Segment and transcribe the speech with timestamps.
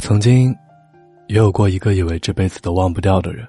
[0.00, 0.56] 曾经
[1.26, 3.46] 也有过一个以为这辈子都忘不掉的人，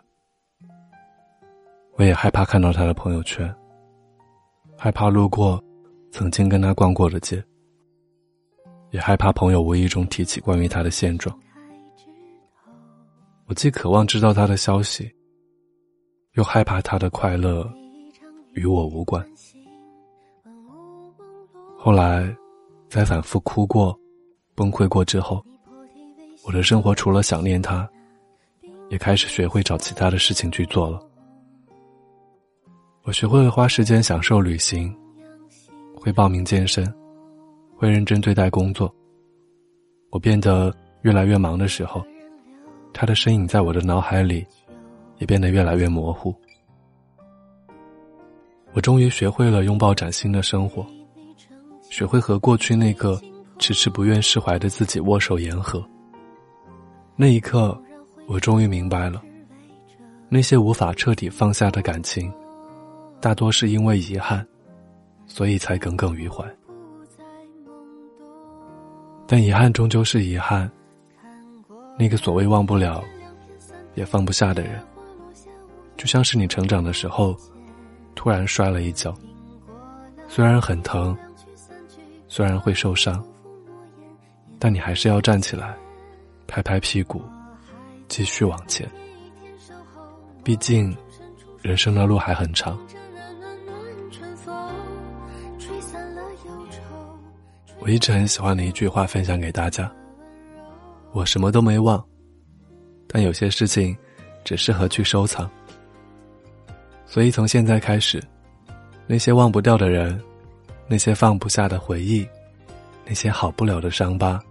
[1.96, 3.54] 我也害怕看到他的朋友圈，
[4.77, 5.64] 害怕路过
[6.12, 7.41] 曾经跟他逛过的街，
[8.91, 11.38] 也害怕朋友无意中提起关于他的现状。
[13.45, 15.09] 我既渴望知道他的消息，
[16.34, 17.68] 又害怕他的快乐
[18.54, 19.25] 与我无关。
[21.77, 22.36] 后来，
[22.89, 23.97] 在反复哭过、
[24.56, 25.42] 崩溃过之后。
[26.43, 27.88] 我的生活除了想念他，
[28.89, 31.00] 也开始学会找其他的事情去做了。
[33.03, 34.95] 我学会了花时间享受旅行，
[35.95, 36.92] 会报名健身，
[37.75, 38.94] 会认真对待工作。
[40.09, 42.03] 我变得越来越忙的时候，
[42.94, 44.45] 他的身影在我的脑海里
[45.17, 46.33] 也变得越来越模糊。
[48.73, 50.86] 我终于学会了拥抱崭新的生活，
[51.89, 53.19] 学会和过去那个
[53.59, 55.83] 迟迟不愿释怀的自己握手言和。
[57.22, 57.78] 那一刻，
[58.28, 59.22] 我终于明白了，
[60.30, 62.34] 那些无法彻底放下的感情，
[63.20, 64.48] 大多是因为遗憾，
[65.28, 66.45] 所以才耿耿于怀。
[69.28, 70.72] 但遗憾终究是遗憾。
[71.97, 73.03] 那个所谓忘不了，
[73.95, 74.81] 也放不下的人，
[75.97, 77.36] 就像是你成长的时候，
[78.16, 79.14] 突然摔了一跤，
[80.30, 81.14] 虽然很疼，
[82.30, 83.22] 虽然会受伤，
[84.58, 85.75] 但你还是要站起来。
[86.50, 87.22] 拍拍屁股，
[88.08, 88.89] 继续往前。
[90.44, 90.95] 毕竟，
[91.61, 92.78] 人生的路还很长。
[97.80, 99.89] 我一直很喜欢的一句话，分享给大家：
[101.11, 102.03] 我什么都没忘，
[103.08, 103.95] 但有些事情
[104.44, 105.50] 只适合去收藏。
[107.06, 108.22] 所以从现在开始，
[109.06, 110.19] 那些忘不掉的人，
[110.88, 112.28] 那些放不下的回忆，
[113.06, 114.41] 那些好不了的伤疤。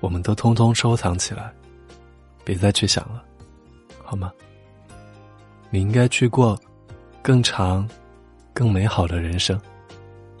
[0.00, 1.52] 我们都通通收藏起来，
[2.44, 3.22] 别再去想了，
[4.02, 4.32] 好吗？
[5.70, 6.58] 你应该去过
[7.22, 7.88] 更长、
[8.52, 9.60] 更美好的人生，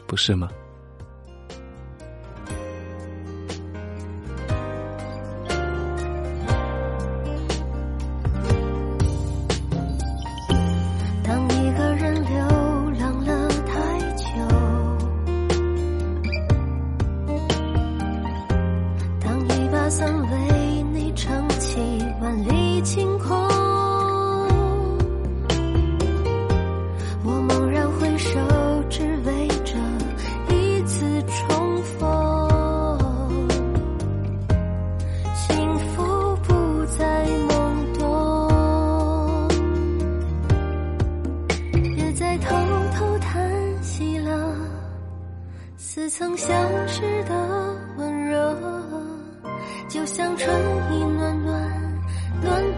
[0.06, 0.48] 不是吗？
[22.82, 23.36] 清空
[27.22, 28.40] 我猛然回首
[28.88, 33.38] 只为这一次重逢
[35.34, 39.48] 幸福不再懵懂
[41.94, 42.56] 别再偷
[42.94, 44.56] 偷叹息了
[45.76, 46.56] 似曾相
[46.88, 48.90] 识的温柔。
[49.90, 50.48] 就像春
[50.92, 52.00] 意暖暖
[52.40, 52.69] 暖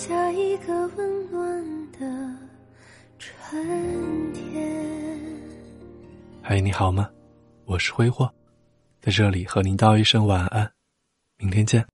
[0.00, 1.98] 下一个温暖的
[3.18, 4.66] 春天。
[6.40, 7.10] 嗨，你好吗？
[7.66, 8.32] 我是挥霍，
[9.02, 10.72] 在这里和您道一声晚安，
[11.36, 11.86] 明天见。